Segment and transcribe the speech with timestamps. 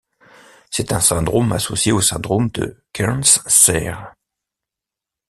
[0.71, 4.15] C'est un syndrome associé au syndrome de Kearns-Sayre.